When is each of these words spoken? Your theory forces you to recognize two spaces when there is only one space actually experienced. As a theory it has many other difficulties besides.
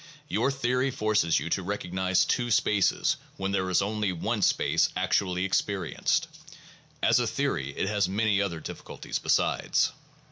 Your 0.27 0.49
theory 0.49 0.89
forces 0.89 1.39
you 1.39 1.51
to 1.51 1.61
recognize 1.61 2.25
two 2.25 2.49
spaces 2.49 3.17
when 3.37 3.51
there 3.51 3.69
is 3.69 3.83
only 3.83 4.11
one 4.11 4.41
space 4.41 4.89
actually 4.95 5.45
experienced. 5.45 6.27
As 7.03 7.19
a 7.19 7.27
theory 7.27 7.77
it 7.77 7.87
has 7.87 8.09
many 8.09 8.41
other 8.41 8.59
difficulties 8.61 9.19
besides. 9.19 9.91